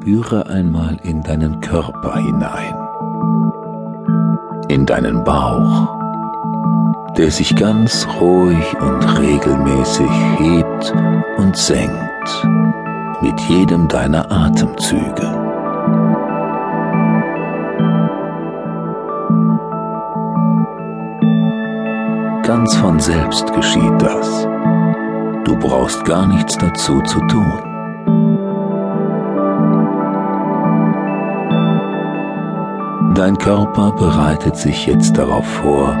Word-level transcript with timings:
Spüre 0.00 0.46
einmal 0.46 0.98
in 1.02 1.22
deinen 1.22 1.60
Körper 1.60 2.16
hinein, 2.16 2.74
in 4.68 4.84
deinen 4.84 5.24
Bauch, 5.24 5.88
der 7.16 7.30
sich 7.30 7.56
ganz 7.56 8.06
ruhig 8.20 8.78
und 8.78 9.18
regelmäßig 9.18 10.10
hebt 10.38 10.94
und 11.38 11.56
senkt 11.56 12.46
mit 13.22 13.40
jedem 13.48 13.88
deiner 13.88 14.30
Atemzüge. 14.30 15.26
Ganz 22.44 22.76
von 22.76 23.00
selbst 23.00 23.52
geschieht 23.54 24.00
das. 24.00 24.46
Du 25.44 25.58
brauchst 25.58 26.04
gar 26.04 26.26
nichts 26.26 26.56
dazu 26.58 27.00
zu 27.00 27.18
tun. 27.26 27.75
Dein 33.14 33.38
Körper 33.38 33.92
bereitet 33.92 34.56
sich 34.56 34.86
jetzt 34.86 35.16
darauf 35.16 35.46
vor, 35.46 35.96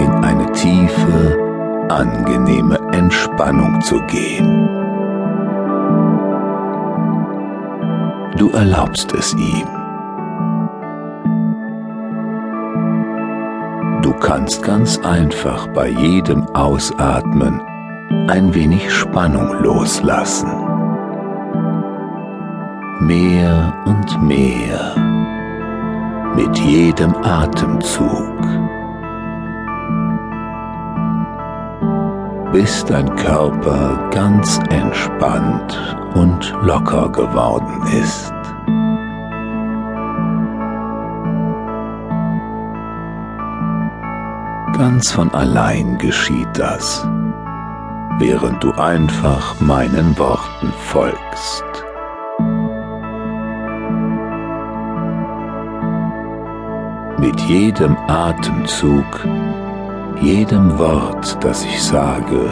in 0.00 0.10
eine 0.22 0.50
tiefe, 0.52 1.38
angenehme 1.88 2.78
Entspannung 2.92 3.80
zu 3.82 4.00
gehen. 4.06 4.68
Du 8.36 8.50
erlaubst 8.50 9.12
es 9.14 9.34
ihm. 9.34 9.66
Du 14.02 14.12
kannst 14.12 14.62
ganz 14.62 14.98
einfach 14.98 15.66
bei 15.68 15.88
jedem 15.88 16.46
Ausatmen 16.54 17.60
ein 18.28 18.54
wenig 18.54 18.92
Spannung 18.92 19.62
loslassen. 19.62 20.50
Mehr 23.00 23.74
und 23.84 24.22
mehr 24.22 25.15
mit 26.36 26.58
jedem 26.58 27.14
Atemzug, 27.22 28.42
bis 32.52 32.84
dein 32.84 33.16
Körper 33.16 34.10
ganz 34.10 34.60
entspannt 34.68 35.96
und 36.14 36.54
locker 36.62 37.08
geworden 37.08 37.82
ist. 38.02 38.32
Ganz 44.76 45.10
von 45.10 45.32
allein 45.32 45.96
geschieht 45.96 46.48
das, 46.52 47.02
während 48.18 48.62
du 48.62 48.72
einfach 48.72 49.58
meinen 49.58 50.18
Worten 50.18 50.70
folgst. 50.84 51.75
Mit 57.18 57.40
jedem 57.42 57.96
Atemzug, 58.08 59.26
jedem 60.20 60.78
Wort, 60.78 61.42
das 61.42 61.64
ich 61.64 61.82
sage, 61.82 62.44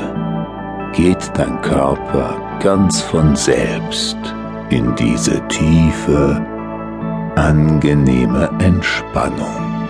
geht 0.93 1.31
dein 1.35 1.61
Körper 1.61 2.37
ganz 2.61 3.03
von 3.03 3.37
selbst 3.37 4.17
in 4.71 4.95
diese 4.95 5.47
tiefe, 5.49 6.41
angenehme 7.37 8.49
Entspannung, 8.59 9.89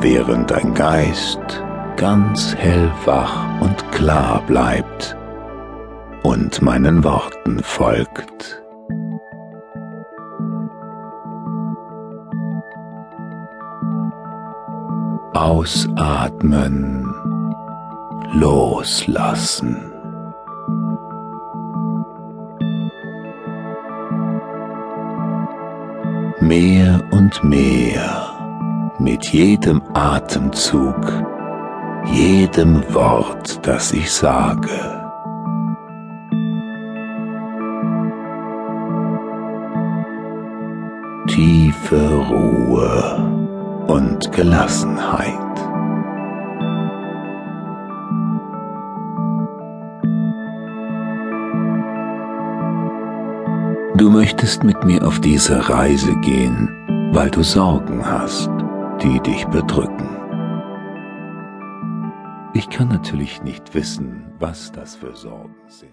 während 0.00 0.50
dein 0.50 0.74
Geist 0.74 1.62
ganz 1.96 2.56
hellwach 2.56 3.60
und 3.60 3.92
klar 3.92 4.42
bleibt 4.48 5.16
und 6.24 6.60
meinen 6.62 7.04
Worten 7.04 7.62
folgt. 7.62 8.63
Ausatmen, 15.34 17.12
loslassen. 18.34 19.92
Mehr 26.40 27.02
und 27.10 27.42
mehr 27.42 28.30
mit 29.00 29.26
jedem 29.32 29.82
Atemzug, 29.94 30.94
jedem 32.04 32.82
Wort, 32.94 33.58
das 33.66 33.92
ich 33.92 34.12
sage. 34.12 34.70
Tiefe 41.26 42.24
Ruhe 42.30 43.44
und 43.94 44.32
Gelassenheit. 44.32 45.56
Du 53.96 54.10
möchtest 54.10 54.64
mit 54.64 54.82
mir 54.82 55.06
auf 55.06 55.20
diese 55.20 55.68
Reise 55.68 56.12
gehen, 56.22 57.12
weil 57.12 57.30
du 57.30 57.44
Sorgen 57.44 58.04
hast, 58.04 58.50
die 59.00 59.20
dich 59.20 59.46
bedrücken. 59.46 60.08
Ich 62.52 62.68
kann 62.70 62.88
natürlich 62.88 63.44
nicht 63.44 63.74
wissen, 63.74 64.32
was 64.40 64.72
das 64.72 64.96
für 64.96 65.14
Sorgen 65.14 65.54
sind. 65.68 65.92